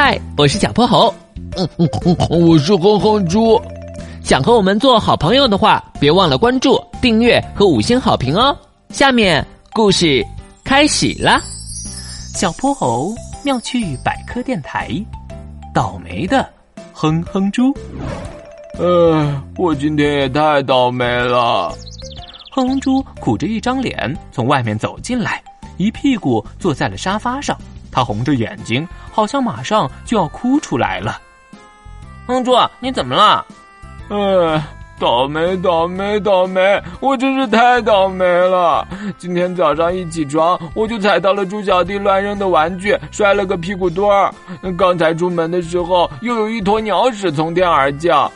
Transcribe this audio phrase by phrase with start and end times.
[0.00, 1.12] 嗨，我是小泼猴。
[1.56, 2.16] 嗯嗯嗯，
[2.48, 3.60] 我是哼哼猪。
[4.22, 8.56] 想和我们做好朋友的话，别忘了关注、订阅和五星好评哦。
[8.90, 10.24] 下面故事
[10.62, 11.40] 开始啦。
[12.32, 13.12] 小泼猴
[13.42, 14.88] 妙趣百科电台，
[15.74, 16.48] 倒霉的
[16.92, 17.74] 哼哼猪。
[18.78, 21.76] 呃，我今天也太倒霉了。
[22.52, 25.42] 哼哼猪苦着一张脸从外面走进来，
[25.76, 27.58] 一屁股坐在了沙发上。
[27.90, 31.20] 他红着眼睛，好像马上就要哭出来了。
[32.26, 33.44] 哼猪，你怎么了？
[34.10, 34.62] 呃，
[34.98, 36.82] 倒霉，倒霉，倒霉！
[37.00, 38.86] 我真是太倒霉了。
[39.16, 44.34] 今天早上一起床，我就踩到了猪小弟乱扔的玩具，摔了个屁股墩儿。
[44.76, 48.30] 刚才出门的时候，又有一坨鸟屎从天而降。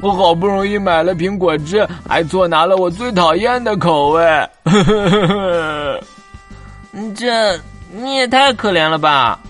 [0.00, 4.48] 我好不容易买了瓶果汁，还错拿了我最讨厌的口味。
[7.14, 7.60] 这。
[7.96, 9.40] 你也太可怜了吧！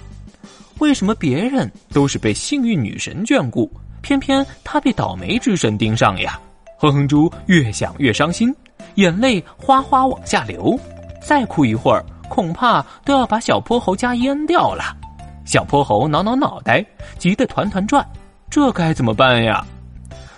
[0.78, 3.68] 为什么别人都是被幸运女神眷顾，
[4.02, 6.38] 偏偏他被倒霉之神盯上呀？
[6.78, 8.54] 哼哼猪越想越伤心，
[8.94, 10.78] 眼泪哗哗往下流。
[11.20, 14.96] 再哭一会儿，恐怕都要把小泼猴家淹掉了。
[15.44, 16.84] 小泼猴挠挠脑袋，
[17.18, 18.06] 急得团团转，
[18.48, 19.66] 这该怎么办呀？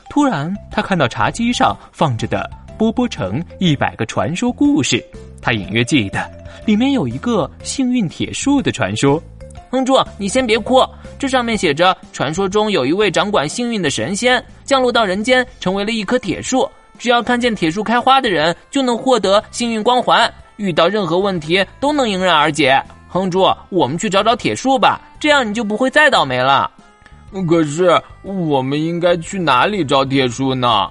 [0.08, 4.96] 突然，他看到茶几上放着的《波波城一百个传说故事》，
[5.42, 6.37] 他隐约记得。
[6.64, 9.22] 里面有一个幸运铁树的传说，
[9.70, 10.82] 哼猪，你先别哭，
[11.18, 22.82] 这上面写着，传说中有一位掌管幸运的神仙降落到人间，成为了一棵铁树，只要看见铁树开花的人，就能获得幸运光环，遇到任何问题都能迎刃而解。
[23.08, 26.70] 哼猪，我们去找找铁树吧，这样你就不会再倒霉了。
[27.46, 30.88] 可是，我们应该去哪里找铁树呢？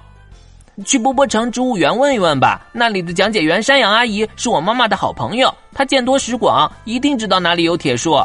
[0.84, 8.16] 去波波城植物园问一问吧，那里的讲解员山羊阿姨是我妈妈的好朋友，她见多识广，一定知道哪里有铁树。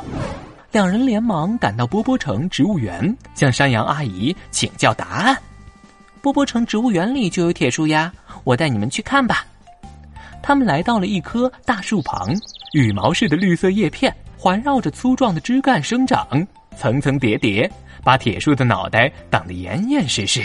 [0.72, 5.38] 两人连忙赶到波波城植物园，向山羊阿姨请教答案。
[6.22, 8.11] 波波城植物园里就有铁树呀，
[8.44, 9.45] 我带你们去看吧。
[10.42, 12.33] 他们来到了一棵大树旁，
[12.73, 16.27] 羽毛似的绿色叶片环绕着粗壮的枝干生长，
[16.77, 17.70] 层层叠叠，
[18.04, 20.42] 把铁树的脑袋挡得严严实实。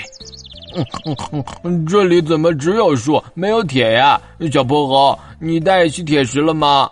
[0.77, 0.85] 嗯
[1.33, 4.21] 嗯嗯这里怎么只有树没有铁呀？
[4.53, 6.91] 小泼猴，你带去铁石了吗？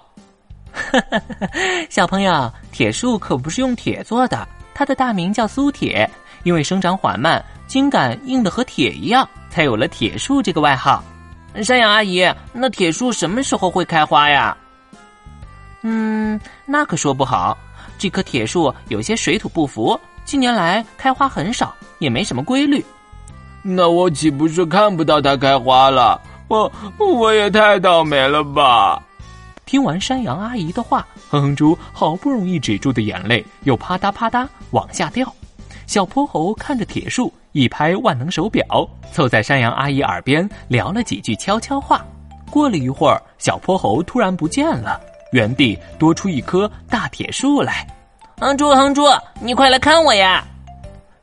[1.88, 6.08] 小朋友，铁树可不是用铁做的，它的大名叫苏铁，
[6.42, 11.02] 因为生长缓慢，茎秆硬的和铁一样，才有了铁树这个外号。
[11.62, 14.56] 山羊阿姨，那铁树什么时候会开花呀？
[15.82, 17.56] 嗯，那可说不好。
[17.98, 22.84] 这棵铁树有些水土不服，近年来开花很少，也没什么规律。
[23.68, 26.20] 那我岂不是看不到它开花了？
[26.46, 29.02] 我我也太倒霉了吧！
[29.64, 35.26] 听完山羊阿姨的话，哼哼猪好不容易止住的眼泪又啪嗒啪嗒往下掉。
[35.88, 38.64] 小泼猴看着铁树，一拍万能手表，
[39.12, 42.04] 凑在山羊阿姨耳边聊了几句悄悄话。
[42.48, 45.00] 过了一会儿，小泼猴突然不见了，
[45.32, 47.84] 原地多出一棵大铁树来。
[48.38, 49.02] 哼猪哼猪，
[49.40, 50.46] 你快来看我呀！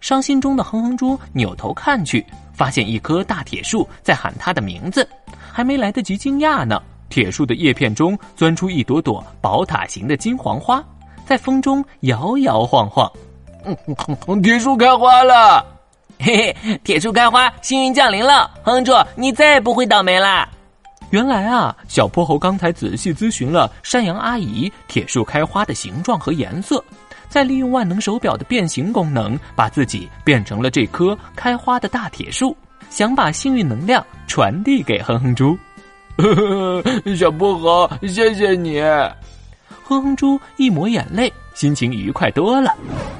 [0.04, 5.08] 伤心中的哼哼猪扭头看去，发现一棵大铁树在喊他的名字，
[5.50, 10.84] 还没来得及惊讶呢，铁树的叶片中钻出一朵朵宝塔形的金黄花，
[11.26, 13.10] 在风中摇摇晃晃。
[14.44, 15.66] 铁树开花了，
[16.20, 20.50] 嘿嘿，铁树开花，幸运降临了，哼猪，你再也不会倒霉啦！
[21.12, 26.84] 原来啊，小泼猴刚才仔细咨询了山羊阿姨铁树开花的形状和颜色。
[27.34, 32.56] 再利用万能手表的变形功能，把自己变成了这棵开花的大铁树，
[32.92, 35.58] 想把幸运能量传递给哼哼猪。
[37.18, 38.80] 小薄荷，谢谢你！
[39.84, 42.72] 哼哼猪一抹眼泪，心情愉快多了。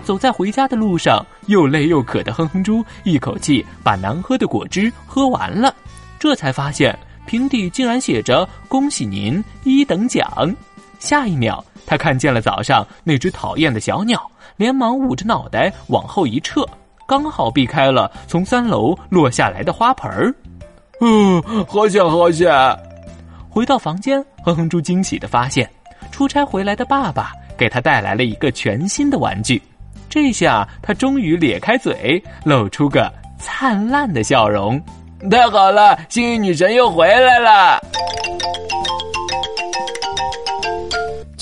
[0.04, 5.74] 走在回家的路上，又累又渴的哼哼猪一口气把难喝的果汁喝完了，
[6.20, 10.56] 这才发现瓶底竟然写着“恭喜您一等奖”。
[11.02, 11.66] 下一秒。
[11.86, 14.22] 他看见了早上那只讨厌的小鸟，
[14.56, 16.66] 连忙捂着脑袋往后一撤，
[17.08, 20.34] 刚好避开了从三楼落下来的花盆儿。
[21.02, 22.50] 嗯，好险好险！
[23.50, 25.70] 回到房间，哼哼猪惊喜的发现，
[26.12, 29.62] 出差回来的爸爸给他带来了一个全新的玩具。
[30.10, 34.82] 这下他终于咧开嘴，露出个灿烂的笑容。
[35.30, 37.80] 太好了，幸运女神又回来了。